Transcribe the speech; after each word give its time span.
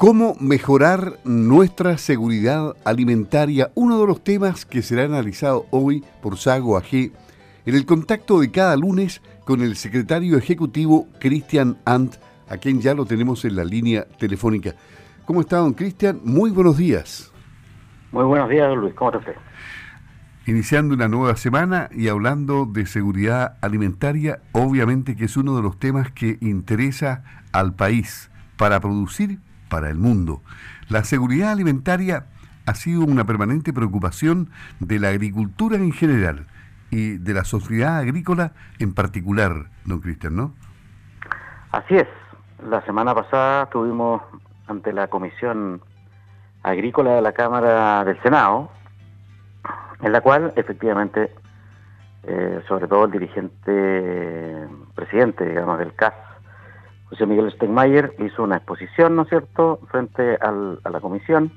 ¿Cómo 0.00 0.34
mejorar 0.40 1.18
nuestra 1.24 1.98
seguridad 1.98 2.74
alimentaria? 2.86 3.70
Uno 3.74 4.00
de 4.00 4.06
los 4.06 4.24
temas 4.24 4.64
que 4.64 4.80
será 4.80 5.04
analizado 5.04 5.66
hoy 5.68 6.02
por 6.22 6.38
Sago 6.38 6.78
AG 6.78 7.12
en 7.66 7.74
el 7.74 7.84
contacto 7.84 8.40
de 8.40 8.50
cada 8.50 8.78
lunes 8.78 9.20
con 9.44 9.60
el 9.60 9.76
secretario 9.76 10.38
ejecutivo 10.38 11.06
Cristian 11.20 11.76
Ant, 11.84 12.14
a 12.48 12.56
quien 12.56 12.80
ya 12.80 12.94
lo 12.94 13.04
tenemos 13.04 13.44
en 13.44 13.56
la 13.56 13.64
línea 13.64 14.06
telefónica. 14.18 14.74
¿Cómo 15.26 15.42
está, 15.42 15.58
don 15.58 15.74
Cristian? 15.74 16.18
Muy 16.24 16.50
buenos 16.50 16.78
días. 16.78 17.30
Muy 18.10 18.24
buenos 18.24 18.48
días, 18.48 18.74
Luis. 18.74 18.94
¿Cómo 18.94 19.10
está 19.10 19.18
usted? 19.18 19.36
Iniciando 20.46 20.94
una 20.94 21.08
nueva 21.08 21.36
semana 21.36 21.90
y 21.92 22.08
hablando 22.08 22.64
de 22.64 22.86
seguridad 22.86 23.58
alimentaria, 23.60 24.40
obviamente 24.52 25.14
que 25.14 25.26
es 25.26 25.36
uno 25.36 25.56
de 25.56 25.62
los 25.62 25.78
temas 25.78 26.10
que 26.10 26.38
interesa 26.40 27.22
al 27.52 27.74
país 27.74 28.30
para 28.56 28.80
producir 28.80 29.40
para 29.70 29.88
el 29.88 29.96
mundo. 29.96 30.42
La 30.90 31.04
seguridad 31.04 31.52
alimentaria 31.52 32.26
ha 32.66 32.74
sido 32.74 33.00
una 33.00 33.24
permanente 33.24 33.72
preocupación 33.72 34.50
de 34.80 34.98
la 34.98 35.08
agricultura 35.08 35.76
en 35.76 35.92
general 35.92 36.46
y 36.90 37.16
de 37.16 37.32
la 37.32 37.44
sociedad 37.44 37.96
agrícola 37.98 38.52
en 38.78 38.92
particular, 38.94 39.66
don 39.86 40.00
Cristian, 40.00 40.36
¿no? 40.36 40.52
Así 41.72 41.96
es. 41.96 42.08
La 42.68 42.84
semana 42.84 43.14
pasada 43.14 43.66
tuvimos 43.70 44.20
ante 44.66 44.92
la 44.92 45.06
Comisión 45.08 45.80
Agrícola 46.62 47.14
de 47.14 47.22
la 47.22 47.32
Cámara 47.32 48.04
del 48.04 48.20
Senado, 48.22 48.70
en 50.02 50.12
la 50.12 50.20
cual 50.20 50.52
efectivamente, 50.56 51.32
eh, 52.24 52.62
sobre 52.68 52.86
todo 52.86 53.06
el 53.06 53.12
dirigente, 53.12 54.68
presidente, 54.94 55.48
digamos, 55.48 55.78
del 55.78 55.94
CAS, 55.94 56.14
José 57.10 57.26
Miguel 57.26 57.52
Steinmeier, 57.52 58.14
hizo 58.20 58.44
una 58.44 58.56
exposición, 58.56 59.16
¿no 59.16 59.22
es 59.22 59.28
cierto?, 59.28 59.80
frente 59.90 60.38
a 60.40 60.90
la 60.90 61.00
comisión, 61.00 61.52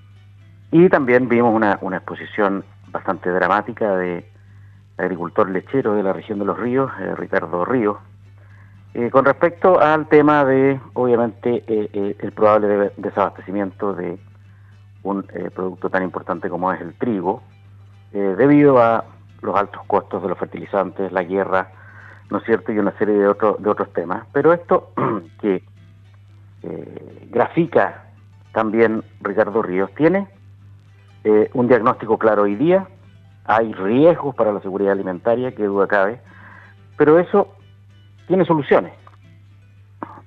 y 0.72 0.90
también 0.90 1.30
vimos 1.30 1.54
una, 1.54 1.78
una 1.82 1.98
exposición 1.98 2.66
bastante 2.88 3.30
dramática 3.30 3.96
de 3.96 4.28
agricultor 4.98 5.50
lechero 5.50 5.94
de 5.94 6.04
la 6.04 6.14
región 6.14 6.40
de 6.40 6.46
los 6.46 6.58
ríos, 6.58 6.92
eh, 7.00 7.16
Ricardo 7.16 7.66
Ríos, 7.66 7.98
eh, 8.96 9.12
con 9.12 9.26
respecto 9.26 9.80
al 9.80 10.08
tema 10.08 10.44
de, 10.46 10.80
obviamente, 10.94 11.64
eh, 11.68 12.16
el 12.20 12.32
probable 12.32 12.92
desabastecimiento 12.98 13.94
de 13.94 14.18
un 15.04 15.24
producto 15.54 15.90
tan 15.90 16.04
importante 16.04 16.50
como 16.50 16.72
es 16.72 16.80
el 16.80 16.94
trigo, 16.94 17.44
debido 18.14 18.82
a 18.82 19.04
los 19.42 19.56
altos 19.56 19.82
costos 19.86 20.22
de 20.22 20.30
los 20.30 20.38
fertilizantes, 20.38 21.12
la 21.12 21.24
guerra, 21.24 21.72
¿no 22.30 22.38
es 22.38 22.44
cierto?, 22.46 22.72
y 22.72 22.80
una 22.80 22.98
serie 22.98 23.16
de, 23.16 23.28
otros 23.28 23.62
de 23.62 23.70
otros 23.70 23.92
temas. 23.94 24.26
Pero 24.32 24.54
esto 24.54 24.92
que 25.42 25.64
grafica 27.30 28.06
también 28.54 29.04
Ricardo 29.22 29.62
Ríos 29.62 29.94
tiene 29.96 30.28
un 31.54 31.68
diagnóstico 31.68 32.18
claro 32.18 32.44
hoy 32.44 32.56
día, 32.56 32.88
hay 33.46 33.74
riesgos 33.74 34.36
para 34.36 34.54
la 34.54 34.62
seguridad 34.62 34.94
alimentaria, 34.94 35.54
que 35.54 35.64
duda 35.64 35.88
cabe, 35.88 36.20
pero 36.98 37.20
eso 37.20 37.56
tiene 38.28 38.46
soluciones. 38.46 38.94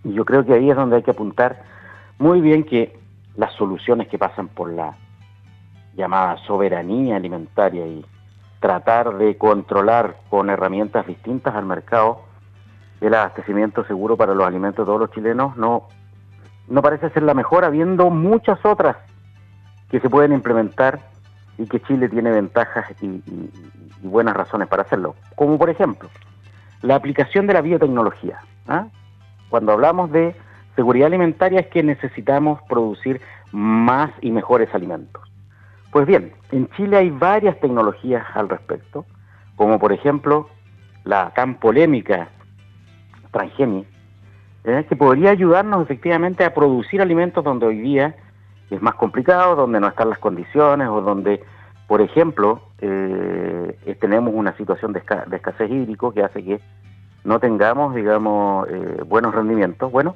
Y 0.05 0.12
yo 0.12 0.25
creo 0.25 0.44
que 0.44 0.55
ahí 0.55 0.70
es 0.70 0.77
donde 0.77 0.97
hay 0.97 1.03
que 1.03 1.10
apuntar 1.10 1.62
muy 2.19 2.41
bien 2.41 2.64
que 2.64 2.98
las 3.36 3.53
soluciones 3.55 4.08
que 4.08 4.19
pasan 4.19 4.48
por 4.48 4.72
la 4.72 4.97
llamada 5.94 6.36
soberanía 6.47 7.16
alimentaria 7.16 7.86
y 7.86 8.05
tratar 8.61 9.17
de 9.19 9.37
controlar 9.37 10.17
con 10.31 10.51
herramientas 10.51 11.07
distintas 11.07 11.55
al 11.55 11.67
mercado 11.67 12.23
el 13.01 13.15
abastecimiento 13.15 13.85
seguro 13.85 14.17
para 14.17 14.35
los 14.35 14.47
alimentos 14.47 14.85
de 14.85 14.87
todos 14.87 15.01
los 15.01 15.11
chilenos 15.11 15.57
no, 15.57 15.89
no 16.69 16.83
parece 16.83 17.11
ser 17.11 17.23
la 17.23 17.34
mejor, 17.34 17.65
habiendo 17.65 18.11
muchas 18.11 18.65
otras 18.65 18.97
que 19.91 20.01
se 20.01 20.11
pueden 20.11 20.33
implementar 20.33 21.01
y 21.59 21.67
que 21.67 21.81
Chile 21.81 22.09
tiene 22.09 22.31
ventajas 22.31 22.87
y, 23.03 23.22
buenas 24.03 24.37
razones 24.37 24.69
para 24.69 24.83
hacerlo. 24.83 25.15
Como 25.34 25.59
por 25.59 25.71
ejemplo, 25.71 26.09
la 26.83 26.95
aplicación 26.95 27.47
de 27.47 27.55
la 27.55 27.61
biotecnología. 27.61 28.39
¿ah? 28.69 28.87
Cuando 29.49 29.72
hablamos 29.72 30.12
de 30.12 30.34
seguridad 30.75 31.06
alimentaria 31.06 31.61
es 31.61 31.66
que 31.69 31.83
necesitamos 31.83 32.61
producir 32.69 33.21
más 33.53 34.11
y 34.21 34.31
mejores 34.31 34.72
alimentos. 34.75 35.22
Pues 35.97 36.07
bien, 36.07 36.31
en 36.53 36.69
Chile 36.77 36.99
hay 36.99 37.09
varias 37.09 37.59
tecnologías 37.59 38.23
al 38.34 38.51
respecto, 38.51 39.07
como 39.57 39.79
por 39.79 39.95
ejemplo 39.95 40.51
la 41.05 41.31
tan 41.31 41.55
polémica 41.55 42.29
transgenia, 43.31 43.87
¿eh? 44.65 44.84
que 44.87 44.95
podría 44.95 45.31
ayudarnos 45.31 45.83
efectivamente 45.83 46.45
a 46.45 46.53
producir 46.53 47.01
alimentos 47.01 47.43
donde 47.43 47.65
hoy 47.65 47.79
día 47.79 48.15
es 48.69 48.83
más 48.83 48.95
complicado, 48.97 49.57
donde 49.57 49.81
no 49.81 49.89
están 49.89 50.11
las 50.11 50.19
condiciones 50.19 50.87
o 50.87 51.01
donde, 51.01 51.43
por 51.87 52.03
ejemplo, 52.03 52.61
eh, 52.83 53.97
tenemos 53.99 54.34
una 54.34 54.55
situación 54.59 54.93
de, 54.93 54.99
escasez 54.99 55.71
hídrico 55.71 56.13
que 56.13 56.23
hace 56.23 56.45
que 56.45 56.61
no 57.25 57.41
tengamos, 57.41 57.95
digamos, 57.95 58.69
eh, 58.69 59.03
buenos 59.07 59.34
rendimientos. 59.34 59.91
Bueno, 59.91 60.15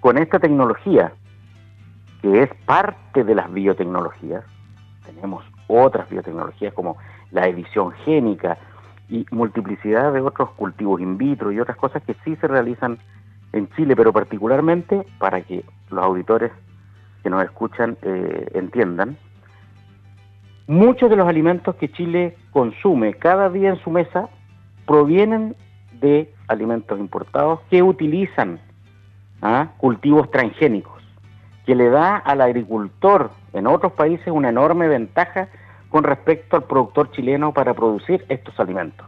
con 0.00 0.16
esta 0.16 0.38
tecnología, 0.38 1.12
que 2.22 2.44
es 2.44 2.54
parte 2.64 3.24
de 3.24 3.34
las 3.34 3.52
biotecnologías, 3.52 4.42
tenemos 5.12 5.44
otras 5.66 6.08
biotecnologías 6.08 6.72
como 6.74 6.96
la 7.30 7.46
edición 7.46 7.92
génica 8.04 8.58
y 9.08 9.26
multiplicidad 9.30 10.12
de 10.12 10.20
otros 10.20 10.50
cultivos 10.50 11.00
in 11.00 11.16
vitro 11.16 11.50
y 11.52 11.60
otras 11.60 11.76
cosas 11.76 12.02
que 12.02 12.14
sí 12.24 12.36
se 12.36 12.46
realizan 12.46 12.98
en 13.52 13.68
Chile, 13.70 13.96
pero 13.96 14.12
particularmente 14.12 15.06
para 15.18 15.40
que 15.40 15.64
los 15.90 16.04
auditores 16.04 16.52
que 17.22 17.30
nos 17.30 17.42
escuchan 17.42 17.96
eh, 18.02 18.48
entiendan, 18.54 19.16
muchos 20.66 21.08
de 21.08 21.16
los 21.16 21.26
alimentos 21.26 21.74
que 21.76 21.90
Chile 21.90 22.36
consume 22.52 23.14
cada 23.14 23.48
día 23.48 23.70
en 23.70 23.78
su 23.78 23.90
mesa 23.90 24.28
provienen 24.86 25.56
de 26.00 26.32
alimentos 26.46 26.98
importados 26.98 27.60
que 27.70 27.82
utilizan 27.82 28.60
¿ah? 29.42 29.72
cultivos 29.78 30.30
transgénicos, 30.30 30.97
que 31.68 31.74
le 31.74 31.90
da 31.90 32.16
al 32.16 32.40
agricultor 32.40 33.30
en 33.52 33.66
otros 33.66 33.92
países 33.92 34.28
una 34.28 34.48
enorme 34.48 34.88
ventaja 34.88 35.48
con 35.90 36.02
respecto 36.02 36.56
al 36.56 36.64
productor 36.64 37.10
chileno 37.10 37.52
para 37.52 37.74
producir 37.74 38.24
estos 38.30 38.58
alimentos. 38.58 39.06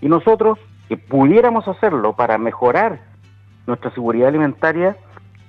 Y 0.00 0.08
nosotros, 0.08 0.58
que 0.88 0.96
pudiéramos 0.96 1.68
hacerlo 1.68 2.16
para 2.16 2.36
mejorar 2.36 2.98
nuestra 3.68 3.92
seguridad 3.92 4.26
alimentaria, 4.26 4.96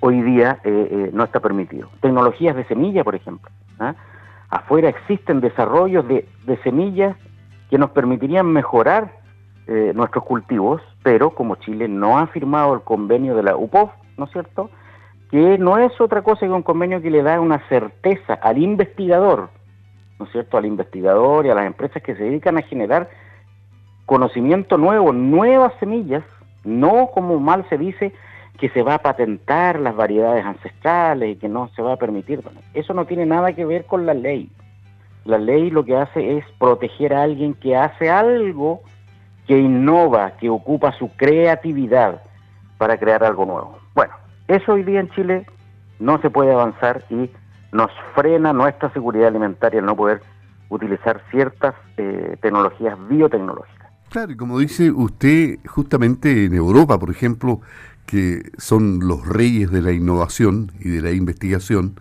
hoy 0.01 0.21
día 0.21 0.59
eh, 0.63 0.87
eh, 0.91 1.09
no 1.11 1.23
está 1.23 1.39
permitido. 1.39 1.89
Tecnologías 1.99 2.55
de 2.55 2.63
semilla, 2.65 3.03
por 3.03 3.15
ejemplo. 3.15 3.49
¿ah? 3.79 3.95
Afuera 4.51 4.87
existen 4.87 5.41
desarrollos 5.41 6.07
de, 6.07 6.27
semillas 6.63 7.17
que 7.71 7.79
nos 7.79 7.89
permitirían 7.89 8.45
mejorar 8.45 9.17
eh, 9.65 9.93
nuestros 9.95 10.23
cultivos, 10.25 10.79
pero 11.01 11.31
como 11.31 11.55
Chile 11.55 11.87
no 11.87 12.19
ha 12.19 12.27
firmado 12.27 12.75
el 12.75 12.81
convenio 12.81 13.35
de 13.35 13.41
la 13.41 13.57
UPOF, 13.57 13.89
¿no 14.15 14.25
es 14.25 14.31
cierto? 14.31 14.69
Que 15.31 15.57
no 15.57 15.77
es 15.77 15.99
otra 15.99 16.21
cosa 16.21 16.45
que 16.45 16.51
un 16.51 16.61
convenio 16.61 17.01
que 17.01 17.09
le 17.09 17.23
da 17.23 17.39
una 17.39 17.67
certeza 17.69 18.33
al 18.33 18.57
investigador, 18.57 19.49
¿no 20.19 20.25
es 20.25 20.31
cierto? 20.31 20.57
Al 20.57 20.65
investigador 20.65 21.45
y 21.45 21.49
a 21.49 21.55
las 21.55 21.65
empresas 21.65 22.03
que 22.03 22.15
se 22.15 22.23
dedican 22.23 22.57
a 22.57 22.61
generar 22.61 23.09
conocimiento 24.05 24.77
nuevo, 24.77 25.13
nuevas 25.13 25.73
semillas, 25.79 26.23
no 26.65 27.11
como 27.13 27.39
mal 27.39 27.65
se 27.69 27.77
dice, 27.77 28.13
que 28.59 28.69
se 28.69 28.83
va 28.83 28.95
a 28.95 29.01
patentar 29.01 29.79
las 29.79 29.95
variedades 29.95 30.45
ancestrales 30.45 31.35
y 31.35 31.39
que 31.39 31.49
no 31.49 31.69
se 31.69 31.81
va 31.81 31.93
a 31.93 31.97
permitir. 31.97 32.41
Eso 32.73 32.93
no 32.93 33.05
tiene 33.05 33.25
nada 33.25 33.53
que 33.53 33.65
ver 33.65 33.85
con 33.85 34.05
la 34.05 34.13
ley. 34.13 34.51
La 35.25 35.37
ley 35.37 35.71
lo 35.71 35.83
que 35.85 35.95
hace 35.95 36.37
es 36.37 36.45
proteger 36.59 37.13
a 37.13 37.23
alguien 37.23 37.53
que 37.53 37.75
hace 37.75 38.09
algo 38.09 38.81
que 39.47 39.57
innova, 39.57 40.31
que 40.37 40.49
ocupa 40.49 40.91
su 40.93 41.09
creatividad 41.15 42.21
para 42.77 42.97
crear 42.97 43.23
algo 43.23 43.45
nuevo. 43.45 43.80
Eso 44.51 44.73
hoy 44.73 44.83
día 44.83 44.99
en 44.99 45.09
Chile 45.11 45.45
no 46.01 46.21
se 46.21 46.29
puede 46.29 46.51
avanzar 46.51 47.05
y 47.09 47.29
nos 47.71 47.89
frena 48.13 48.51
nuestra 48.51 48.91
seguridad 48.91 49.29
alimentaria 49.29 49.79
el 49.79 49.85
no 49.85 49.95
poder 49.95 50.21
utilizar 50.67 51.23
ciertas 51.31 51.73
eh, 51.95 52.35
tecnologías 52.41 52.97
biotecnológicas. 53.07 53.89
Claro, 54.09 54.33
y 54.33 54.35
como 54.35 54.59
dice 54.59 54.91
usted, 54.91 55.57
justamente 55.65 56.43
en 56.43 56.53
Europa, 56.53 56.99
por 56.99 57.11
ejemplo, 57.11 57.61
que 58.05 58.51
son 58.57 59.07
los 59.07 59.25
reyes 59.25 59.71
de 59.71 59.81
la 59.81 59.93
innovación 59.93 60.73
y 60.81 60.89
de 60.89 61.01
la 61.01 61.11
investigación, 61.11 61.97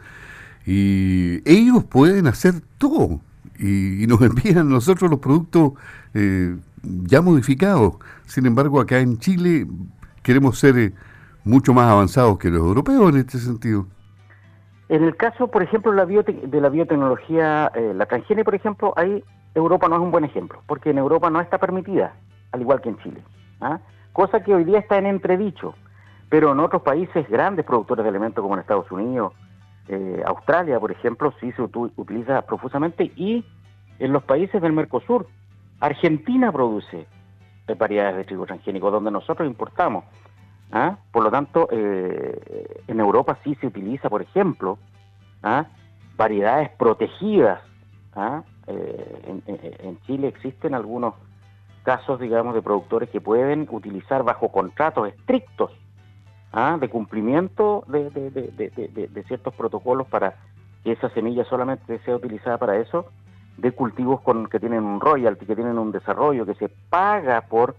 y 0.66 1.48
ellos 1.48 1.84
pueden 1.84 2.26
hacer 2.26 2.54
todo 2.78 3.20
y, 3.60 4.08
nos 4.08 4.20
envían 4.22 4.58
a 4.58 4.64
nosotros 4.64 5.08
los 5.08 5.20
productos 5.20 5.74
eh, 6.14 6.56
ya 6.82 7.22
modificados. 7.22 7.94
Sin 8.26 8.44
embargo, 8.44 8.80
acá 8.80 8.98
en 8.98 9.18
Chile 9.18 9.68
queremos 10.24 10.58
ser 10.58 10.76
eh, 10.78 10.92
mucho 11.44 11.72
más 11.72 11.90
avanzados 11.90 12.38
que 12.38 12.50
los 12.50 12.60
europeos 12.60 13.10
en 13.10 13.18
este 13.20 13.38
sentido. 13.38 13.86
En 14.88 15.04
el 15.04 15.16
caso, 15.16 15.48
por 15.48 15.62
ejemplo, 15.62 15.92
la 15.92 16.04
de 16.04 16.60
la 16.60 16.68
biotecnología, 16.68 17.70
eh, 17.74 17.92
la 17.94 18.06
transgenia, 18.06 18.44
por 18.44 18.54
ejemplo, 18.54 18.92
ahí 18.96 19.22
Europa 19.54 19.88
no 19.88 19.96
es 19.96 20.02
un 20.02 20.10
buen 20.10 20.24
ejemplo, 20.24 20.62
porque 20.66 20.90
en 20.90 20.98
Europa 20.98 21.30
no 21.30 21.40
está 21.40 21.58
permitida, 21.58 22.14
al 22.52 22.60
igual 22.60 22.80
que 22.80 22.88
en 22.88 22.98
Chile. 22.98 23.22
¿ah? 23.60 23.78
Cosa 24.12 24.42
que 24.42 24.54
hoy 24.54 24.64
día 24.64 24.78
está 24.80 24.98
en 24.98 25.06
entredicho 25.06 25.74
pero 26.30 26.52
en 26.52 26.60
otros 26.60 26.82
países 26.82 27.28
grandes 27.28 27.66
productores 27.66 28.04
de 28.04 28.08
alimentos 28.08 28.40
como 28.40 28.54
en 28.54 28.60
Estados 28.60 28.90
Unidos, 28.90 29.34
Eh, 29.92 30.22
Australia, 30.24 30.78
por 30.78 30.92
ejemplo, 30.92 31.32
sí 31.40 31.50
se 31.50 31.62
utiliza 31.62 32.42
profusamente 32.42 33.10
y 33.16 33.44
en 33.98 34.12
los 34.12 34.22
países 34.22 34.62
del 34.62 34.72
Mercosur. 34.72 35.26
Argentina 35.80 36.52
produce 36.52 37.08
variedades 37.76 38.18
de 38.18 38.24
trigo 38.24 38.46
transgénico, 38.46 38.88
donde 38.92 39.10
nosotros 39.10 39.48
importamos. 39.48 40.04
¿Ah? 40.72 40.98
Por 41.12 41.24
lo 41.24 41.30
tanto, 41.30 41.68
eh, 41.70 42.82
en 42.86 43.00
Europa 43.00 43.38
sí 43.44 43.54
se 43.56 43.66
utiliza, 43.66 44.08
por 44.08 44.22
ejemplo, 44.22 44.78
¿ah? 45.42 45.66
variedades 46.16 46.70
protegidas. 46.70 47.60
¿ah? 48.14 48.42
Eh, 48.66 49.42
en, 49.82 50.00
Chile 50.06 50.28
existen 50.28 50.74
algunos 50.74 51.14
casos, 51.82 52.20
digamos, 52.20 52.54
de 52.54 52.62
productores 52.62 53.10
que 53.10 53.20
pueden 53.20 53.66
utilizar 53.70 54.22
bajo 54.22 54.50
contratos 54.50 55.08
estrictos 55.08 55.70
de 56.80 56.88
cumplimiento 56.88 57.84
de, 57.86 58.10
de, 58.10 59.24
ciertos 59.28 59.54
protocolos 59.54 60.08
para 60.08 60.34
que 60.82 60.92
esa 60.92 61.08
semilla 61.10 61.44
solamente 61.44 62.00
sea 62.00 62.16
utilizada 62.16 62.58
para 62.58 62.76
eso, 62.76 63.06
de 63.56 63.70
cultivos 63.70 64.20
con, 64.22 64.48
que 64.48 64.58
tienen 64.58 64.82
un 64.82 65.00
royalty, 65.00 65.46
que 65.46 65.54
tienen 65.54 65.78
un 65.78 65.92
desarrollo, 65.92 66.46
que 66.46 66.54
se 66.54 66.68
paga 66.68 67.42
por 67.42 67.76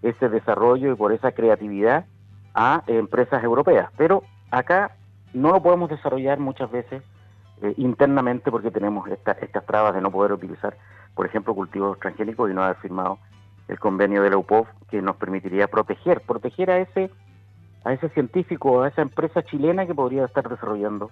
ese 0.00 0.30
desarrollo 0.30 0.92
y 0.92 0.94
por 0.94 1.12
esa 1.12 1.32
creatividad 1.32 2.06
a 2.54 2.82
empresas 2.86 3.42
europeas. 3.42 3.90
Pero 3.96 4.22
acá 4.50 4.92
no 5.32 5.50
lo 5.50 5.62
podemos 5.62 5.90
desarrollar 5.90 6.38
muchas 6.38 6.70
veces 6.70 7.02
eh, 7.62 7.74
internamente 7.76 8.50
porque 8.50 8.70
tenemos 8.70 9.08
estas 9.08 9.66
trabas 9.66 9.94
de 9.94 10.00
no 10.00 10.10
poder 10.10 10.32
utilizar, 10.32 10.76
por 11.14 11.26
ejemplo, 11.26 11.54
cultivos 11.54 11.98
transgénicos 11.98 12.50
y 12.50 12.54
no 12.54 12.62
haber 12.62 12.76
firmado 12.76 13.18
el 13.68 13.78
convenio 13.78 14.22
de 14.22 14.30
la 14.30 14.36
UPOV 14.36 14.66
que 14.90 15.00
nos 15.00 15.16
permitiría 15.16 15.68
proteger, 15.68 16.20
proteger 16.20 16.70
a 16.70 16.78
ese 16.78 17.10
a 17.84 17.92
ese 17.92 18.08
científico, 18.10 18.82
a 18.82 18.88
esa 18.88 19.02
empresa 19.02 19.42
chilena 19.42 19.86
que 19.86 19.94
podría 19.94 20.24
estar 20.24 20.48
desarrollando 20.48 21.10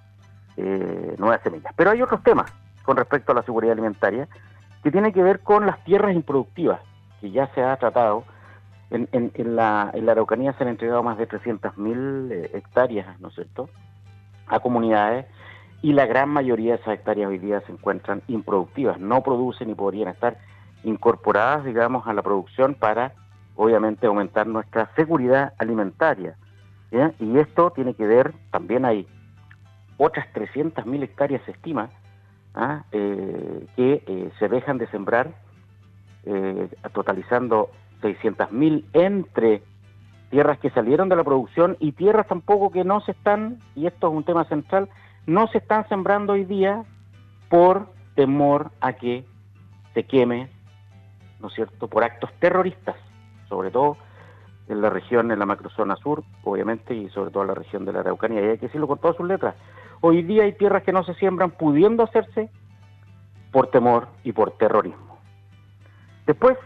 eh, 0.56 1.14
nuevas 1.18 1.42
semillas. 1.42 1.72
Pero 1.76 1.90
hay 1.90 2.00
otros 2.00 2.22
temas 2.22 2.50
con 2.82 2.96
respecto 2.96 3.32
a 3.32 3.34
la 3.34 3.42
seguridad 3.42 3.72
alimentaria 3.72 4.26
que 4.82 4.90
tiene 4.90 5.12
que 5.12 5.22
ver 5.22 5.40
con 5.40 5.66
las 5.66 5.82
tierras 5.84 6.14
improductivas, 6.14 6.80
que 7.20 7.30
ya 7.30 7.46
se 7.54 7.62
ha 7.62 7.76
tratado. 7.76 8.24
En, 8.92 9.56
la, 9.56 9.90
en 9.94 10.04
la 10.06 10.12
Araucanía 10.12 10.52
se 10.52 10.64
han 10.64 10.68
entregado 10.68 11.02
más 11.02 11.16
de 11.16 11.26
300.000 11.26 12.30
eh, 12.30 12.50
hectáreas, 12.52 13.18
¿no 13.20 13.28
es 13.28 13.34
cierto?, 13.34 13.70
a 14.46 14.60
comunidades 14.60 15.26
y 15.80 15.94
la 15.94 16.06
gran 16.06 16.28
mayoría 16.28 16.74
de 16.74 16.80
esas 16.80 16.94
hectáreas 16.94 17.28
hoy 17.28 17.38
día 17.38 17.60
se 17.62 17.72
encuentran 17.72 18.22
improductivas, 18.28 19.00
no 19.00 19.22
producen 19.22 19.70
y 19.70 19.74
podrían 19.74 20.08
estar 20.08 20.36
incorporadas, 20.84 21.64
digamos, 21.64 22.06
a 22.06 22.12
la 22.12 22.22
producción 22.22 22.74
para, 22.74 23.14
obviamente, 23.56 24.06
aumentar 24.06 24.46
nuestra 24.46 24.90
seguridad 24.94 25.54
alimentaria. 25.58 26.36
Y 27.18 27.38
esto 27.38 27.70
tiene 27.70 27.94
que 27.94 28.06
ver, 28.06 28.32
también 28.50 28.84
hay 28.84 29.08
otras 29.96 30.26
300.000 30.34 31.02
hectáreas, 31.02 31.42
se 31.46 31.52
estima, 31.52 31.88
¿ah? 32.54 32.84
eh, 32.92 33.66
que 33.74 34.04
eh, 34.06 34.30
se 34.38 34.48
dejan 34.48 34.78
de 34.78 34.86
sembrar, 34.88 35.32
totalizando 36.92 37.70
600.000 38.02 38.84
entre 38.93 39.62
tierras 40.31 40.58
que 40.58 40.70
salieron 40.70 41.08
de 41.08 41.16
la 41.16 41.25
producción 41.25 41.76
y 41.78 41.93
tierras 41.93 42.26
tampoco 42.26 42.70
que 42.70 42.84
no 42.84 43.00
se 43.00 43.12
están, 43.12 43.58
y 43.75 43.87
esto 43.87 44.08
es 44.08 44.14
un 44.14 44.25
tema 44.25 44.44
central, 44.44 44.88
no 45.26 45.46
se 45.49 45.58
están 45.58 45.88
sembrando 45.88 46.32
hoy 46.32 46.44
día 46.44 46.84
por 47.49 47.88
temor 48.14 48.70
a 48.81 48.94
que 48.94 49.25
se 49.94 50.04
queme, 50.04 50.49
¿no 51.40 51.49
es 51.49 51.54
cierto?, 51.54 51.88
por 51.88 52.02
actos 52.02 52.31
terroristas, 52.40 52.96
sobre 53.49 53.70
todo 53.70 53.96
en 54.69 54.81
la 54.81 54.90
región, 54.90 55.31
en 55.31 55.38
la 55.38 55.46
macrozona 55.46 55.96
sur, 55.96 56.25
obviamente, 56.44 56.94
y 56.94 57.08
sobre 57.10 57.31
todo 57.31 57.43
en 57.43 57.49
la 57.49 57.54
región 57.54 57.84
de 57.84 57.93
la 57.93 58.00
Araucanía. 58.00 58.40
Y 58.40 58.49
hay 58.49 58.58
que 58.58 58.66
decirlo 58.66 58.88
con 58.88 58.99
todas 58.99 59.16
sus 59.16 59.26
letras. 59.26 59.54
Hoy 60.00 60.22
día 60.22 60.44
hay 60.44 60.52
tierras 60.54 60.82
que 60.82 60.93
no 60.93 61.04
se 61.04 61.14
siembran 61.14 61.50
pudiendo 61.50 62.04
hacerse 62.04 62.49
por 63.50 63.66
temor 63.66 64.08
y 64.25 64.32
por 64.32 64.52
terrorismo. 64.52 65.19
Después, 66.26 66.56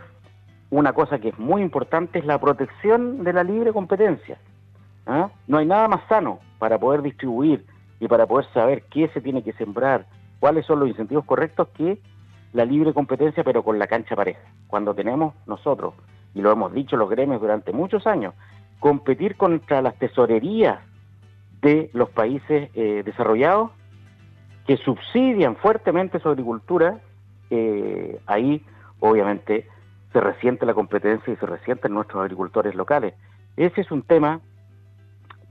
una 0.70 0.92
cosa 0.92 1.18
que 1.18 1.28
es 1.28 1.38
muy 1.38 1.62
importante 1.62 2.18
es 2.18 2.26
la 2.26 2.40
protección 2.40 3.24
de 3.24 3.32
la 3.32 3.44
libre 3.44 3.72
competencia. 3.72 4.38
¿ah? 5.06 5.30
No 5.46 5.58
hay 5.58 5.66
nada 5.66 5.88
más 5.88 6.00
sano 6.08 6.40
para 6.58 6.78
poder 6.78 7.02
distribuir 7.02 7.64
y 8.00 8.08
para 8.08 8.26
poder 8.26 8.46
saber 8.52 8.82
qué 8.90 9.08
se 9.08 9.20
tiene 9.20 9.42
que 9.42 9.52
sembrar, 9.54 10.06
cuáles 10.40 10.66
son 10.66 10.80
los 10.80 10.88
incentivos 10.88 11.24
correctos 11.24 11.68
que 11.68 11.98
la 12.52 12.64
libre 12.64 12.92
competencia, 12.92 13.44
pero 13.44 13.62
con 13.62 13.78
la 13.78 13.86
cancha 13.86 14.16
pareja. 14.16 14.40
Cuando 14.66 14.94
tenemos 14.94 15.34
nosotros 15.46 15.94
y 16.34 16.40
lo 16.40 16.50
hemos 16.50 16.72
dicho 16.72 16.96
los 16.96 17.08
gremios 17.08 17.40
durante 17.40 17.72
muchos 17.72 18.06
años, 18.06 18.34
competir 18.80 19.36
contra 19.36 19.80
las 19.82 19.96
tesorerías 19.96 20.80
de 21.62 21.90
los 21.92 22.10
países 22.10 22.70
eh, 22.74 23.02
desarrollados 23.04 23.70
que 24.66 24.76
subsidian 24.76 25.56
fuertemente 25.56 26.18
su 26.18 26.28
agricultura, 26.28 27.00
eh, 27.50 28.20
ahí 28.26 28.64
obviamente 29.00 29.68
se 30.16 30.20
resiente 30.22 30.64
la 30.64 30.72
competencia 30.72 31.30
y 31.30 31.36
se 31.36 31.44
resienten 31.44 31.92
nuestros 31.92 32.22
agricultores 32.22 32.74
locales. 32.74 33.12
Ese 33.54 33.82
es 33.82 33.90
un 33.90 34.00
tema 34.00 34.40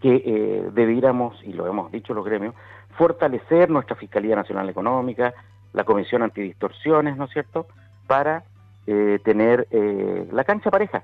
que 0.01 0.23
eh, 0.25 0.69
debiéramos, 0.73 1.39
y 1.43 1.53
lo 1.53 1.67
hemos 1.67 1.91
dicho 1.91 2.15
los 2.15 2.25
gremios, 2.25 2.55
fortalecer 2.97 3.69
nuestra 3.69 3.95
Fiscalía 3.95 4.35
Nacional 4.35 4.67
Económica, 4.67 5.35
la 5.71 5.83
Comisión 5.83 6.23
Antidistorsiones, 6.23 7.15
¿no 7.15 7.25
es 7.25 7.31
cierto?, 7.31 7.67
para 8.07 8.43
eh, 8.87 9.19
tener 9.23 9.67
eh, 9.69 10.27
la 10.31 10.43
cancha 10.43 10.71
pareja. 10.71 11.03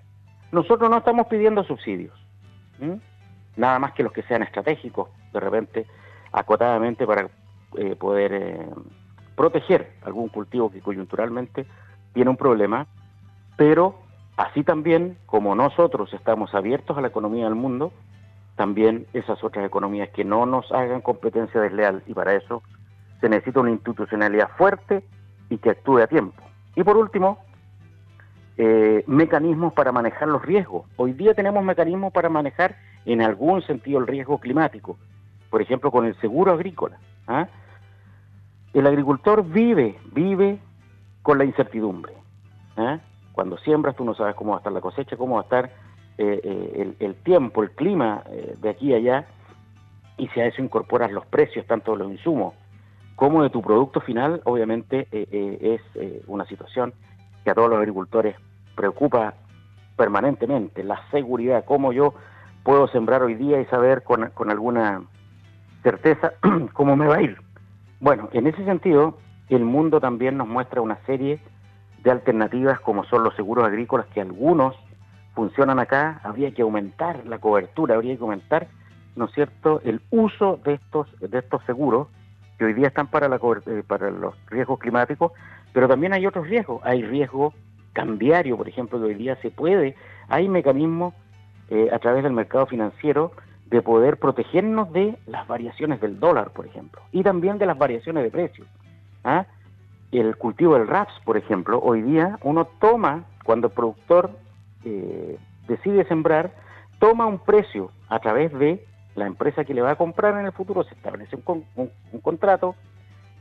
Nosotros 0.52 0.90
no 0.90 0.98
estamos 0.98 1.28
pidiendo 1.28 1.64
subsidios, 1.64 2.19
nada 3.57 3.78
más 3.78 3.92
que 3.92 4.02
los 4.02 4.12
que 4.12 4.24
sean 4.24 4.42
estratégicos, 4.42 5.10
de 5.34 5.40
repente, 5.40 5.86
acotadamente 6.31 7.06
para 7.06 7.30
eh, 7.78 7.96
poder 7.96 8.66
proteger 9.36 9.94
algún 10.02 10.30
cultivo 10.30 10.72
que 10.72 10.81
coyunturalmente 10.81 11.68
tiene 12.12 12.31
un 12.31 12.38
problema, 12.38 12.88
pero 13.57 14.00
así 14.38 14.63
también 14.63 15.18
como 15.25 15.56
nosotros 15.56 16.13
estamos 16.13 16.53
abiertos 16.56 16.98
a 16.98 17.01
la 17.01 17.07
economía 17.07 17.45
del 17.45 17.56
mundo, 17.56 17.92
también 18.56 19.07
esas 19.13 19.44
otras 19.44 19.65
economías 19.65 20.09
que 20.09 20.24
no 20.24 20.45
nos 20.45 20.71
hagan 20.71 21.01
competencia 21.01 21.62
desleal 21.62 22.03
y 22.06 22.13
para 22.13 22.36
eso 22.36 22.62
se 23.19 23.30
necesita 23.30 23.59
una 23.59 23.71
institucionalidad 23.71 24.50
fuerte 24.57 25.03
y 25.50 25.57
que 25.57 25.71
actúe 25.71 26.00
a 26.00 26.07
tiempo. 26.07 26.42
Y 26.75 26.83
por 26.83 26.98
último, 26.98 27.39
eh, 28.57 29.03
mecanismos 29.07 29.74
para 29.74 29.92
manejar 29.92 30.27
los 30.27 30.42
riesgos. 30.44 30.86
Hoy 30.97 31.13
día 31.13 31.33
tenemos 31.33 31.63
mecanismos 31.63 32.12
para 32.12 32.30
manejar 32.30 32.75
en 33.06 33.21
algún 33.21 33.62
sentido 33.63 34.00
el 34.00 34.07
riesgo 34.07 34.39
climático, 34.39 34.97
por 35.50 35.62
ejemplo 35.62 35.92
con 35.92 36.06
el 36.06 36.19
seguro 36.19 36.51
agrícola. 36.51 36.97
¿ah? 37.28 37.47
El 38.73 38.87
agricultor 38.87 39.44
vive, 39.44 39.97
vive 40.14 40.59
con 41.21 41.37
la 41.37 41.45
incertidumbre. 41.45 42.14
¿ah? 42.78 42.99
Cuando 43.42 43.57
siembras 43.57 43.95
tú 43.95 44.06
no 44.06 44.14
sabes 44.14 44.36
cómo 44.36 44.52
va 44.52 44.57
a 44.57 44.60
estar 44.60 44.71
la 44.71 44.81
cosecha, 44.81 45.18
cómo 45.18 45.38
va 45.38 45.42
a 45.42 45.44
estar 45.45 45.66
eh, 46.19 46.42
eh, 46.44 46.94
el, 47.00 47.16
tiempo, 47.24 47.64
el 47.64 47.71
clima 47.71 48.24
de 48.60 48.69
aquí 48.69 48.94
a 48.94 48.98
allá, 48.98 49.26
y 50.16 50.28
si 50.28 50.40
a 50.42 50.45
eso 50.45 50.62
incorporas 50.62 51.12
los 51.12 51.26
precios, 51.26 51.66
tanto 51.66 51.94
de 51.94 51.98
los 51.98 52.12
insumos 52.12 52.54
como 53.16 53.42
de 53.42 53.50
tu 53.50 53.64
producto 53.64 54.00
final, 54.00 54.42
obviamente 54.44 55.07
es 55.12 55.81
una 56.28 56.45
situación 56.45 56.94
que 57.44 57.50
a 57.50 57.56
todos 57.56 57.68
los 57.68 57.80
agricultores 57.80 58.36
preocupa 58.76 59.33
permanentemente, 59.98 60.83
la 60.83 61.02
seguridad, 61.10 61.66
cómo 61.66 61.94
yo 61.94 62.14
puedo 62.62 62.88
sembrar 62.90 63.24
hoy 63.24 63.33
día 63.33 63.60
y 63.60 63.66
saber 63.66 64.04
con, 64.04 64.30
con 64.36 64.52
alguna 64.52 65.02
certeza 65.81 66.33
cómo 66.74 66.95
me 66.95 67.07
va 67.07 67.16
a 67.16 67.21
ir. 67.24 67.42
Bueno, 68.02 68.30
en 68.33 68.45
ese 68.45 68.64
sentido, 68.66 69.18
el 69.50 69.66
mundo 69.66 70.00
también 70.00 70.38
nos 70.38 70.48
muestra 70.48 70.81
una 70.81 71.04
serie 71.07 71.33
de 71.36 71.52
alternativas 72.10 72.80
como 72.80 73.04
son 73.06 73.24
los 73.24 73.36
seguros 73.36 73.66
agrícolas 73.66 74.08
que 74.08 74.22
algunos 74.22 74.76
funcionan 75.36 75.80
acá, 75.80 76.20
habría 76.24 76.52
que 76.52 76.62
aumentar 76.62 77.26
la 77.26 77.40
cobertura, 77.40 77.96
habría 77.96 78.16
que 78.16 78.24
aumentar, 78.24 78.68
¿no 79.16 79.26
es 79.26 79.31
cierto?, 79.34 79.81
el 79.84 80.02
uso 80.10 80.60
de 80.64 80.74
estos 80.74 81.08
de 81.20 81.38
estos 81.38 81.64
seguros 81.66 82.08
que 82.58 82.66
hoy 82.66 82.74
día 82.74 82.88
están 82.88 83.08
para 83.08 83.28
la 83.28 83.40
eh, 83.66 83.84
para 83.88 84.12
los 84.12 84.36
riesgos 84.48 84.80
climáticos, 84.80 85.31
pero 85.74 85.88
también 85.88 86.14
hay 86.14 86.28
otros 86.28 86.48
riesgos. 86.48 86.81
Hay 86.84 87.04
riesgo 87.04 87.54
cambiario, 87.94 88.58
por 88.58 88.68
ejemplo, 88.68 89.00
que 89.00 89.06
hoy 89.06 89.16
día 89.16 89.36
se 89.38 89.52
puede. 89.52 89.96
Hay 90.28 90.48
mecanismos 90.48 91.14
eh, 91.70 91.90
a 91.92 92.00
través 92.00 92.24
del 92.24 92.34
mercado 92.34 92.68
financiero 92.68 93.31
de 93.66 93.81
poder 93.81 94.18
protegernos 94.18 94.92
de 94.92 95.18
las 95.28 95.48
variaciones 95.48 96.02
del 96.02 96.20
dólar, 96.20 96.52
por 96.52 96.66
ejemplo, 96.66 97.02
y 97.12 97.24
también 97.24 97.58
de 97.58 97.66
las 97.66 97.78
variaciones 97.78 98.24
de 98.24 98.30
precios. 98.30 98.68
¿ah? 99.24 99.46
El 100.11 100.35
cultivo 100.37 100.73
del 100.75 100.87
RAPS, 100.87 101.13
por 101.23 101.37
ejemplo, 101.37 101.80
hoy 101.81 102.01
día 102.01 102.37
uno 102.44 102.65
toma, 102.65 103.23
cuando 103.45 103.68
el 103.68 103.73
productor 103.73 104.31
eh, 104.83 105.37
decide 105.68 106.06
sembrar, 106.06 106.51
toma 106.99 107.25
un 107.25 107.39
precio 107.39 107.91
a 108.09 108.19
través 108.19 108.51
de 108.53 108.85
la 109.15 109.25
empresa 109.25 109.63
que 109.63 109.73
le 109.73 109.81
va 109.81 109.91
a 109.91 109.95
comprar 109.95 110.37
en 110.37 110.45
el 110.45 110.51
futuro, 110.51 110.83
se 110.83 110.94
establece 110.95 111.37
un 111.45 112.21
contrato 112.21 112.75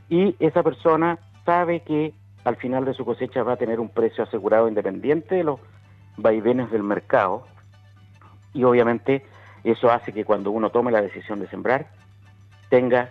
y 0.09 0.35
esa 0.39 0.63
persona 0.63 1.19
sabe 1.45 1.81
que 1.81 2.13
al 2.43 2.55
final 2.55 2.85
de 2.85 2.93
su 2.93 3.05
cosecha 3.05 3.43
va 3.43 3.53
a 3.53 3.57
tener 3.57 3.79
un 3.79 3.89
precio 3.89 4.23
asegurado 4.23 4.67
independiente 4.67 5.35
de 5.35 5.43
los 5.43 5.59
vaivenes 6.17 6.71
del 6.71 6.83
mercado 6.83 7.45
y 8.53 8.63
obviamente 8.63 9.25
eso 9.63 9.91
hace 9.91 10.11
que 10.11 10.25
cuando 10.25 10.51
uno 10.51 10.69
tome 10.69 10.91
la 10.91 11.01
decisión 11.01 11.39
de 11.39 11.47
sembrar 11.47 11.87
tenga 12.69 13.09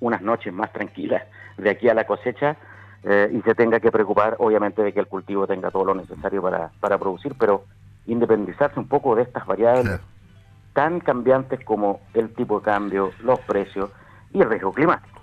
unas 0.00 0.22
noches 0.22 0.52
más 0.52 0.72
tranquilas 0.72 1.22
de 1.60 1.70
aquí 1.70 1.88
a 1.88 1.94
la 1.94 2.04
cosecha 2.04 2.56
eh, 3.02 3.30
y 3.32 3.40
se 3.42 3.54
tenga 3.54 3.80
que 3.80 3.90
preocupar, 3.90 4.36
obviamente, 4.38 4.82
de 4.82 4.92
que 4.92 5.00
el 5.00 5.06
cultivo 5.06 5.46
tenga 5.46 5.70
todo 5.70 5.84
lo 5.84 5.94
necesario 5.94 6.42
para, 6.42 6.70
para 6.80 6.98
producir, 6.98 7.34
pero 7.38 7.64
independizarse 8.06 8.78
un 8.78 8.88
poco 8.88 9.14
de 9.14 9.22
estas 9.22 9.46
variables 9.46 10.00
tan 10.72 11.00
cambiantes 11.00 11.64
como 11.64 12.00
el 12.14 12.32
tipo 12.34 12.60
de 12.60 12.64
cambio, 12.64 13.10
los 13.22 13.40
precios 13.40 13.90
y 14.32 14.40
el 14.40 14.48
riesgo 14.48 14.72
climático. 14.72 15.20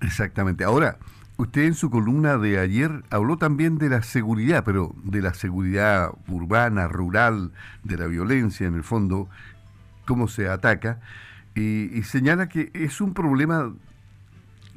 Exactamente. 0.00 0.64
Ahora, 0.64 0.96
usted 1.36 1.62
en 1.62 1.74
su 1.74 1.90
columna 1.90 2.36
de 2.36 2.58
ayer 2.58 2.90
habló 3.10 3.36
también 3.36 3.78
de 3.78 3.88
la 3.88 4.02
seguridad, 4.02 4.64
pero 4.64 4.92
de 5.04 5.22
la 5.22 5.34
seguridad 5.34 6.10
urbana, 6.28 6.88
rural, 6.88 7.52
de 7.84 7.96
la 7.96 8.06
violencia 8.06 8.66
en 8.66 8.74
el 8.74 8.84
fondo, 8.84 9.28
cómo 10.06 10.28
se 10.28 10.48
ataca, 10.48 11.00
y, 11.54 12.02
señala 12.04 12.48
que 12.48 12.70
es 12.72 13.00
un 13.00 13.12
problema 13.12 13.72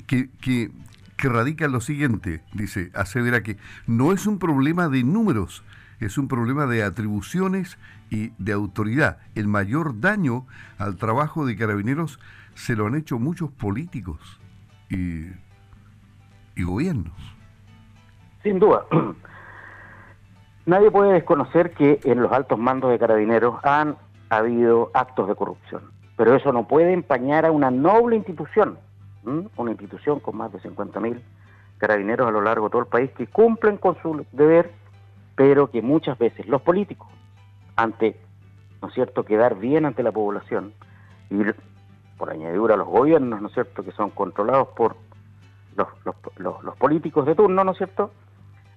que, 0.08 0.30
que, 0.42 0.72
que 1.17 1.29
radica 1.29 1.65
en 1.65 1.72
lo 1.72 1.81
siguiente, 1.81 2.41
dice, 2.53 2.91
asevera 2.93 3.41
que 3.41 3.57
no 3.88 4.12
es 4.12 4.27
un 4.27 4.39
problema 4.39 4.89
de 4.89 5.03
números, 5.03 5.63
es 6.00 6.17
un 6.17 6.27
problema 6.27 6.65
de 6.65 6.84
atribuciones 6.84 7.77
y 8.10 8.31
de 8.38 8.53
autoridad. 8.53 9.17
El 9.34 9.48
mayor 9.48 10.00
daño 10.01 10.45
al 10.77 10.98
trabajo 10.98 11.45
de 11.45 11.55
carabineros 11.55 12.19
se 12.53 12.75
lo 12.75 12.88
han 12.88 12.95
hecho 12.95 13.17
muchos 13.17 13.50
políticos 13.51 14.39
y, 14.89 15.27
y 16.55 16.63
gobiernos. 16.63 17.13
Sin 18.43 18.60
duda. 18.60 18.86
Nadie 20.65 20.89
puede 20.89 21.13
desconocer 21.13 21.72
que 21.74 22.00
en 22.03 22.22
los 22.22 22.31
altos 22.31 22.57
mandos 22.57 22.91
de 22.91 23.00
carabineros 23.00 23.63
han 23.63 23.98
habido 24.29 24.89
actos 24.95 25.27
de 25.27 25.36
corrupción, 25.36 25.84
pero 26.17 26.36
eso 26.36 26.51
no 26.51 26.67
puede 26.67 26.91
empañar 26.91 27.45
a 27.45 27.51
una 27.51 27.69
noble 27.69 28.15
institución 28.15 28.79
una 29.25 29.72
institución 29.72 30.20
con 30.20 30.38
más 30.38 30.51
de 30.51 30.60
50.000 30.60 31.20
carabineros 31.77 32.27
a 32.27 32.32
lo 32.32 32.41
largo 32.41 32.67
de 32.67 32.72
todo 32.72 32.82
el 32.82 32.88
país 32.88 33.12
que 33.12 33.27
cumplen 33.27 33.77
con 33.77 33.98
su 34.01 34.25
deber, 34.32 34.72
pero 35.36 35.70
que 35.70 35.82
muchas 35.82 36.17
veces 36.17 36.48
los 36.48 36.62
políticos, 36.62 37.08
ante, 37.75 38.17
¿no 38.82 38.88
es 38.88 38.94
cierto?, 38.94 39.24
quedar 39.24 39.58
bien 39.58 39.86
ante 39.86 40.03
la 40.03 40.12
población, 40.12 40.74
y 41.29 41.38
por 42.17 42.29
añadidura 42.29 42.77
los 42.77 42.88
gobiernos, 42.88 43.41
¿no 43.41 43.48
es 43.48 43.53
cierto?, 43.53 43.84
que 43.84 43.91
son 43.91 44.12
controlados 44.12 44.70
por 44.70 44.96
los, 45.75 45.88
los, 46.38 46.63
los 46.63 46.77
políticos 46.77 47.25
de 47.25 47.36
turno, 47.36 47.63
¿no 47.63 47.72
es 47.72 47.77
cierto?, 47.77 48.12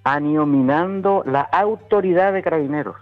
han 0.05 0.33
la 0.33 1.43
autoridad 1.43 2.33
de 2.33 2.43
carabineros 2.43 2.97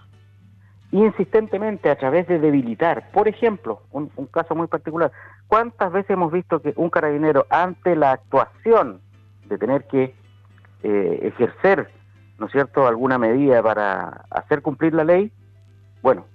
insistentemente 0.91 1.89
a 1.89 1.97
través 1.97 2.27
de 2.27 2.39
debilitar. 2.39 3.11
Por 3.11 3.27
ejemplo, 3.27 3.81
un, 3.91 4.09
caso 4.31 4.55
muy 4.55 4.67
particular, 4.67 5.11
¿cuántas 5.47 5.91
veces 5.91 6.11
hemos 6.11 6.31
visto 6.31 6.61
que 6.61 6.73
un 6.75 6.89
carabinero 6.89 7.45
ante 7.49 7.95
la 7.95 8.11
actuación 8.11 9.01
de 9.45 9.57
tener 9.57 9.85
que 9.85 10.13
eh, 10.83 11.19
ejercer, 11.23 11.89
¿no 12.37 12.47
es 12.47 12.51
cierto?, 12.51 12.87
alguna 12.87 13.17
medida 13.17 13.61
para 13.63 14.25
hacer 14.29 14.61
cumplir 14.61 14.93
la 14.93 15.03
ley, 15.03 15.31
bueno, 16.01 16.25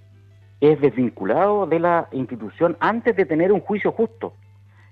es 0.61 0.81
desvinculado 0.81 1.67
de 1.67 1.81
la 1.81 2.09
institución 2.13 2.77
antes 2.81 3.17
de 3.17 3.25
tener 3.25 3.53
un 3.53 3.61
juicio 3.61 3.93
justo. 3.93 4.33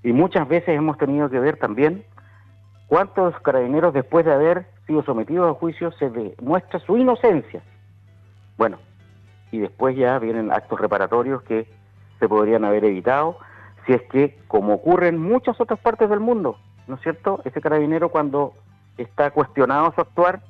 Y 0.02 0.12
muchas 0.12 0.48
veces 0.48 0.70
hemos 0.70 0.98
tenido 0.98 1.28
que 1.30 1.38
ver 1.38 1.56
también 1.58 2.04
cuántos 2.88 3.38
carabineros 3.40 3.94
después 3.94 4.24
de 4.24 4.32
haber 4.32 4.66
sido 4.86 5.02
sometidos 5.04 5.50
a 5.50 5.58
juicio 5.58 5.92
se 5.92 6.10
demuestra 6.10 6.80
su 6.80 6.96
inocencia. 6.96 7.62
Bueno, 8.56 8.78
y 9.52 9.58
después 9.58 9.96
ya 9.96 10.18
vienen 10.18 10.50
actos 10.50 10.80
reparatorios 10.80 11.42
que 11.42 11.68
se 12.18 12.28
podrían 12.28 12.64
haber 12.64 12.84
evitado 12.84 13.38
si 13.86 13.92
es 13.92 14.02
que, 14.02 14.38
como 14.48 14.74
ocurre 14.74 15.08
en 15.08 15.18
muchas 15.18 15.60
otras 15.60 15.78
partes 15.80 16.08
del 16.08 16.20
mundo, 16.20 16.56
¿no 16.86 16.96
es 16.96 17.02
cierto? 17.02 17.40
Ese 17.44 17.60
carabinero 17.60 18.10
cuando 18.10 18.54
está 18.98 19.30
cuestionado 19.30 19.92
su 19.94 20.00
actuar, 20.00 20.42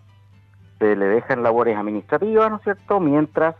se 0.79 0.97
le 0.97 1.07
deja 1.07 1.35
en 1.35 1.43
labores 1.43 1.77
administrativas, 1.77 2.51
¿no 2.51 2.57
es 2.57 2.63
cierto? 2.63 3.01
Mientras 3.01 3.57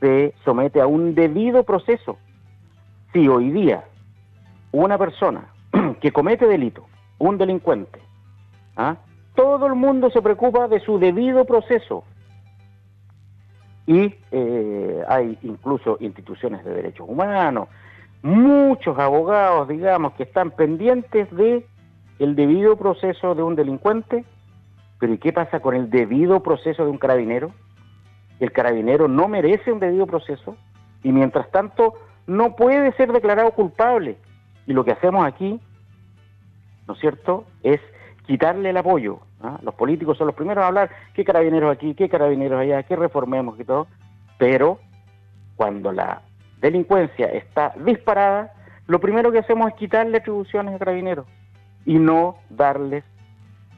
se 0.00 0.34
somete 0.44 0.80
a 0.80 0.86
un 0.86 1.14
debido 1.14 1.64
proceso. 1.64 2.18
Si 3.12 3.28
hoy 3.28 3.50
día 3.50 3.84
una 4.72 4.96
persona 4.96 5.52
que 6.00 6.12
comete 6.12 6.46
delito, 6.46 6.86
un 7.18 7.36
delincuente, 7.36 8.00
¿ah? 8.76 8.96
todo 9.34 9.66
el 9.66 9.74
mundo 9.74 10.10
se 10.10 10.22
preocupa 10.22 10.68
de 10.68 10.80
su 10.80 10.98
debido 10.98 11.44
proceso, 11.44 12.04
y 13.86 14.14
eh, 14.30 15.02
hay 15.08 15.36
incluso 15.42 15.96
instituciones 15.98 16.64
de 16.64 16.72
derechos 16.74 17.08
humanos, 17.08 17.68
muchos 18.22 18.98
abogados, 18.98 19.68
digamos, 19.68 20.12
que 20.14 20.24
están 20.24 20.50
pendientes 20.50 21.30
de 21.34 21.66
el 22.18 22.36
debido 22.36 22.76
proceso 22.76 23.34
de 23.34 23.42
un 23.42 23.56
delincuente, 23.56 24.24
pero 24.98 25.14
¿y 25.14 25.18
qué 25.18 25.32
pasa 25.32 25.60
con 25.60 25.74
el 25.74 25.88
debido 25.88 26.42
proceso 26.42 26.84
de 26.84 26.90
un 26.90 26.98
carabinero? 26.98 27.52
El 28.38 28.52
carabinero 28.52 29.08
no 29.08 29.28
merece 29.28 29.72
un 29.72 29.80
debido 29.80 30.06
proceso 30.06 30.56
y 31.02 31.12
mientras 31.12 31.50
tanto 31.50 31.94
no 32.26 32.56
puede 32.56 32.92
ser 32.92 33.12
declarado 33.12 33.50
culpable. 33.52 34.18
Y 34.66 34.74
lo 34.74 34.84
que 34.84 34.92
hacemos 34.92 35.24
aquí, 35.24 35.58
¿no 36.86 36.94
es 36.94 37.00
cierto?, 37.00 37.46
es 37.62 37.80
quitarle 38.26 38.70
el 38.70 38.76
apoyo 38.76 39.20
¿ah? 39.42 39.58
Los 39.62 39.74
políticos 39.74 40.18
son 40.18 40.26
los 40.26 40.36
primeros 40.36 40.62
a 40.62 40.68
hablar, 40.68 40.90
qué 41.14 41.24
carabineros 41.24 41.72
aquí, 41.72 41.94
qué 41.94 42.08
carabineros 42.08 42.60
allá, 42.60 42.82
qué 42.82 42.96
reformemos 42.96 43.58
y 43.58 43.64
todo, 43.64 43.86
pero 44.38 44.78
cuando 45.56 45.92
la 45.92 46.22
delincuencia 46.60 47.26
está 47.26 47.74
disparada, 47.84 48.52
lo 48.86 49.00
primero 49.00 49.32
que 49.32 49.38
hacemos 49.38 49.68
es 49.70 49.74
quitarle 49.76 50.18
atribuciones 50.18 50.74
a 50.74 50.78
carabineros 50.78 51.26
y 51.84 51.98
no 51.98 52.36
darles 52.50 53.04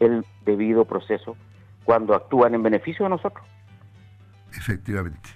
el 0.01 0.25
debido 0.45 0.85
proceso 0.85 1.37
cuando 1.85 2.15
actúan 2.15 2.55
en 2.55 2.63
beneficio 2.63 3.05
de 3.05 3.11
nosotros. 3.11 3.45
Efectivamente. 4.55 5.31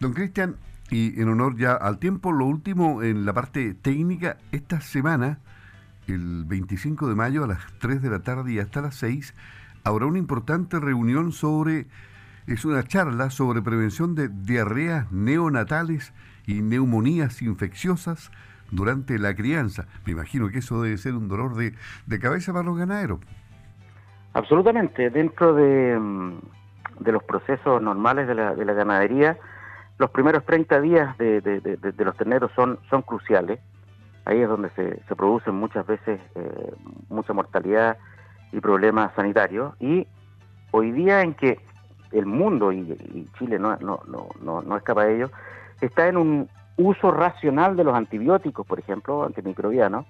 Don 0.00 0.12
Cristian, 0.12 0.56
y 0.90 1.20
en 1.20 1.28
honor 1.28 1.56
ya 1.56 1.72
al 1.72 1.98
tiempo, 1.98 2.32
lo 2.32 2.46
último 2.46 3.02
en 3.02 3.26
la 3.26 3.32
parte 3.32 3.74
técnica, 3.74 4.38
esta 4.52 4.80
semana 4.80 5.40
el 6.06 6.44
25 6.46 7.08
de 7.08 7.14
mayo 7.14 7.44
a 7.44 7.48
las 7.48 7.60
3 7.80 8.00
de 8.00 8.10
la 8.10 8.20
tarde 8.20 8.52
y 8.52 8.58
hasta 8.58 8.80
las 8.80 8.94
6 8.96 9.34
habrá 9.84 10.06
una 10.06 10.18
importante 10.18 10.80
reunión 10.80 11.32
sobre, 11.32 11.86
es 12.46 12.64
una 12.64 12.82
charla 12.82 13.30
sobre 13.30 13.62
prevención 13.62 14.14
de 14.14 14.28
diarreas 14.28 15.10
neonatales 15.12 16.12
y 16.48 16.62
neumonías 16.62 17.40
infecciosas 17.42 18.32
durante 18.72 19.20
la 19.20 19.36
crianza. 19.36 19.86
Me 20.04 20.12
imagino 20.12 20.48
que 20.48 20.58
eso 20.58 20.82
debe 20.82 20.98
ser 20.98 21.14
un 21.14 21.28
dolor 21.28 21.54
de, 21.54 21.72
cabeza 22.18 22.52
para 22.52 22.64
los 22.64 22.76
ganaderos. 22.76 23.20
Absolutamente. 24.34 25.10
Dentro 25.10 25.54
de, 25.54 25.96
mm, 25.96 26.38
de 26.98 27.12
los 27.12 27.22
procesos 27.22 27.80
normales 27.80 28.26
de 28.26 28.34
la, 28.34 28.56
de 28.56 28.64
la, 28.64 28.72
ganadería, 28.72 29.38
los 29.98 30.10
primeros 30.10 30.44
30 30.44 30.80
días 30.80 31.16
de, 31.18 31.40
de 31.40 32.04
los 32.04 32.16
terneros 32.16 32.50
son, 32.56 32.80
son 32.90 33.02
cruciales 33.02 33.60
ahí 34.28 34.42
es 34.42 34.48
donde 34.48 34.68
se, 34.70 35.02
se 35.08 35.16
producen 35.16 35.54
muchas 35.54 35.86
veces 35.86 36.20
eh, 36.34 36.72
mucha 37.08 37.32
mortalidad 37.32 37.96
y 38.52 38.60
problemas 38.60 39.12
sanitarios. 39.14 39.74
Y 39.80 40.06
hoy 40.70 40.92
día 40.92 41.22
en 41.22 41.32
que 41.34 41.58
el 42.12 42.26
mundo, 42.26 42.70
y, 42.70 43.26
Chile 43.38 43.58
no, 43.58 43.76
no, 43.78 44.00
no, 44.06 44.62
no, 44.62 44.76
escapa 44.76 45.06
de 45.06 45.16
ello, 45.16 45.30
está 45.80 46.08
en 46.08 46.16
un 46.16 46.48
uso 46.76 47.10
racional 47.10 47.76
de 47.76 47.84
los 47.84 47.94
antibióticos, 47.94 48.66
por 48.66 48.78
ejemplo, 48.78 49.24
antimicrobianos, 49.24 50.06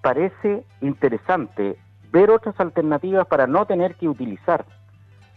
parece 0.00 0.64
interesante 0.80 1.76
ver 2.12 2.30
otras 2.30 2.58
alternativas 2.60 3.26
para 3.26 3.46
no 3.46 3.66
tener 3.66 3.96
que 3.96 4.08
utilizar 4.08 4.64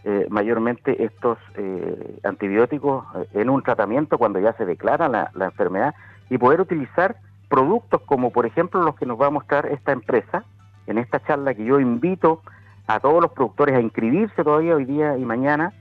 eh, 0.04 0.26
mayormente 0.30 1.02
estos 1.02 1.38
eh, 1.56 2.20
antibióticos 2.22 3.04
en 3.34 3.50
un 3.50 3.62
tratamiento 3.62 4.16
cuando 4.16 4.38
ya 4.38 4.52
se 4.52 4.64
declara 4.64 5.08
la, 5.08 5.30
la 5.34 5.46
enfermedad 5.46 5.94
y 6.30 6.38
poder 6.38 6.60
utilizar 6.60 7.16
productos 7.48 8.02
como 8.02 8.30
por 8.30 8.46
ejemplo 8.46 8.82
los 8.82 8.94
que 8.94 9.06
nos 9.06 9.20
va 9.20 9.26
a 9.26 9.30
mostrar 9.30 9.66
esta 9.66 9.90
empresa 9.90 10.44
en 10.86 10.98
esta 10.98 11.20
charla 11.24 11.54
que 11.54 11.64
yo 11.64 11.80
invito 11.80 12.42
a 12.86 13.00
todos 13.00 13.20
los 13.20 13.32
productores 13.32 13.74
a 13.74 13.80
inscribirse 13.80 14.44
todavía 14.44 14.76
hoy 14.76 14.84
día 14.84 15.16
y 15.16 15.24
mañana 15.24 15.72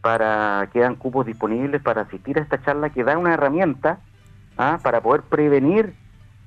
para 0.00 0.68
que 0.72 0.78
quedan 0.78 0.94
cupos 0.94 1.26
disponibles 1.26 1.82
para 1.82 2.02
asistir 2.02 2.38
a 2.38 2.42
esta 2.42 2.62
charla 2.62 2.90
que 2.90 3.04
da 3.04 3.18
una 3.18 3.34
herramienta 3.34 3.98
¿ah? 4.56 4.78
para 4.82 5.00
poder 5.00 5.22
prevenir 5.22 5.94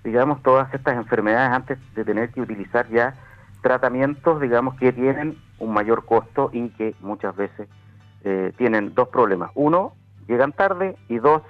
digamos 0.03 0.41
todas 0.41 0.73
estas 0.73 0.95
enfermedades 0.95 1.51
antes 1.51 1.77
de 1.93 2.05
tener 2.05 2.31
que 2.31 2.41
utilizar 2.41 2.87
ya 2.89 3.15
tratamientos 3.61 4.41
digamos 4.41 4.75
que 4.75 4.93
tienen 4.93 5.37
un 5.59 5.73
mayor 5.73 6.05
costo 6.05 6.49
y 6.53 6.69
que 6.69 6.95
muchas 7.01 7.35
veces 7.35 7.67
eh, 8.23 8.53
tienen 8.57 8.93
dos 8.95 9.09
problemas 9.09 9.51
uno 9.53 9.93
llegan 10.27 10.53
tarde 10.53 10.95
y 11.09 11.19
dos 11.19 11.41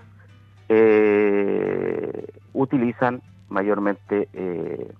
eh, 0.70 2.28
utilizan 2.54 3.22
mayormente 3.50 4.28
eh, 4.34 4.92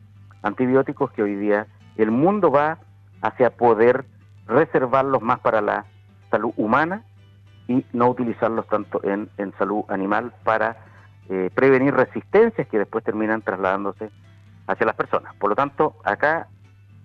antibióticos 0.44 1.12
que 1.12 1.24
hoy 1.24 1.36
día 1.36 1.68
el 1.98 2.12
mundo 2.12 2.52
va 2.52 2.80
hacia 3.22 3.50
poder 3.52 4.06
reservarlos 4.48 5.22
más 5.22 5.40
para 5.40 5.62
la 5.62 5.86
salud 6.32 6.54
humana 6.58 7.04
y 7.68 7.86
no 7.94 8.10
utilizarlos 8.10 8.68
tanto 8.68 9.02
en, 9.04 9.30
salud 9.58 9.84
animal 9.90 10.34
para 10.44 10.78
eh, 11.30 11.50
prevenir 11.54 11.94
resistencias 11.94 12.68
que 12.68 12.80
después 12.80 13.04
terminan 13.04 13.42
trasladándose 13.42 14.10
hacia 14.68 14.86
las 14.86 14.96
personas. 14.96 15.36
Por 15.36 15.52
lo 15.52 15.56
tanto, 15.56 15.96
acá 16.04 16.48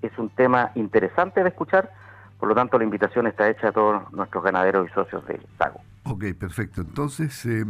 es 0.03 0.17
un 0.19 0.31
tema 0.31 0.73
interesante 0.75 1.43
de 1.43 1.51
escuchar, 1.51 1.93
por 2.39 2.49
lo 2.49 2.55
tanto 2.55 2.79
la 2.79 2.85
invitación 2.85 3.27
está 3.27 3.49
hecha 3.49 3.69
a 3.69 3.73
todos 3.73 4.13
nuestros 4.13 4.43
ganaderos 4.43 4.89
y 4.89 4.93
socios 4.95 5.27
de 5.27 5.41
Sago. 5.59 5.81
Ok, 6.05 6.25
perfecto. 6.39 6.81
Entonces, 6.81 7.45
eh, 7.47 7.65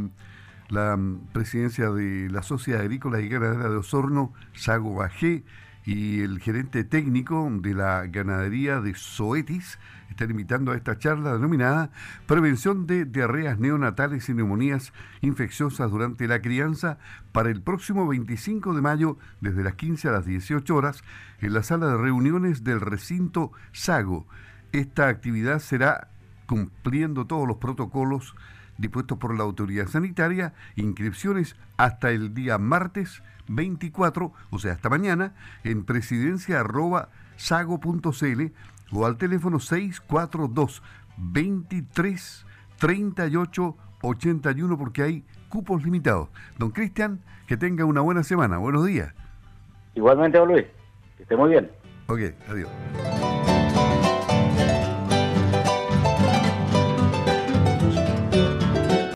la 0.69 0.99
presidencia 1.33 1.91
de 1.91 2.29
la 2.31 2.43
Sociedad 2.43 2.81
Agrícola 2.83 3.21
y 3.21 3.29
Ganadera 3.29 3.69
de 3.69 3.77
Osorno, 3.77 4.33
Sago 4.53 4.95
Bajé, 4.95 5.45
y 5.87 6.21
el 6.21 6.41
gerente 6.41 6.83
técnico 6.83 7.49
de 7.63 7.73
la 7.73 8.07
ganadería 8.09 8.81
de 8.81 8.93
Zoetis 8.95 9.79
están 10.11 10.31
invitando 10.33 10.73
a 10.73 10.77
esta 10.77 10.99
charla 10.99 11.35
denominada 11.35 11.91
Prevención 12.27 12.89
de 12.89 13.05
diarreas 13.05 13.61
neonatales 13.61 14.29
y 14.29 14.35
neumonías 14.35 14.93
infecciosas 15.21 15.91
durante 15.93 16.27
la 16.27 16.43
crianza 16.43 16.99
para 17.31 17.51
el 17.51 17.63
próximo 17.63 18.09
25 18.09 18.75
de 18.75 18.83
mayo 18.83 19.17
desde 19.41 19.63
las 19.63 19.75
15 19.75 20.09
a 20.09 20.13
las 20.13 20.27
18 20.27 20.75
horas 20.75 21.05
en 21.41 21.55
la 21.55 21.63
sala 21.63 21.87
de 21.87 21.97
reuniones 21.97 22.65
del 22.65 22.81
recinto 22.81 23.53
Sago. 23.71 24.27
Esta 24.73 25.07
actividad 25.07 25.61
será 25.61 26.09
cumpliendo 26.47 27.27
todos 27.27 27.47
los 27.47 27.59
protocolos 27.59 28.35
dispuestos 28.79 29.19
por 29.19 29.37
la 29.37 29.45
autoridad 29.45 29.87
sanitaria, 29.87 30.55
inscripciones 30.77 31.57
hasta 31.77 32.11
el 32.11 32.35
día 32.35 32.59
martes 32.59 33.23
24, 33.49 34.33
o 34.51 34.59
sea, 34.59 34.73
hasta 34.73 34.89
mañana, 34.89 35.35
en 35.65 35.85
presidencia 35.85 36.61
arroba 36.61 37.09
sago.cl 37.37 38.53
o 38.93 39.07
al 39.07 39.17
teléfono 39.17 39.61
642 39.61 40.83
23 41.17 42.47
38 42.79 43.77
81 44.03 44.79
porque 44.79 45.03
hay 45.03 45.25
cupos 45.49 45.85
limitados. 45.85 46.29
Don 46.59 46.71
Cristian, 46.71 47.21
que 47.47 47.57
tenga 47.57 47.85
una 47.85 48.01
buena 48.01 48.23
semana. 48.23 48.59
Buenos 48.59 48.85
días. 48.87 49.15
Igualmente, 49.95 50.39
don 50.39 50.49
Luis. 50.49 50.67
Que 51.17 51.23
esté 51.23 51.37
muy 51.37 51.51
bien. 51.51 51.71
Ok, 52.09 52.21
adiós. 52.49 52.71